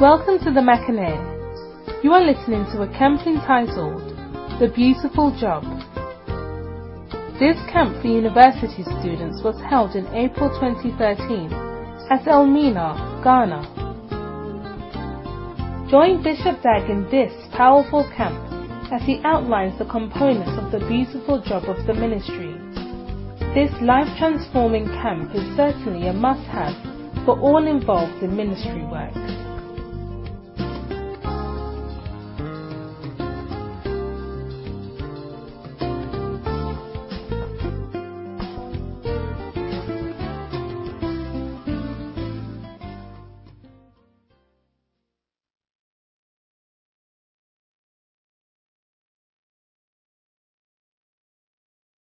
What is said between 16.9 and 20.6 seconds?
this powerful camp as he outlines the components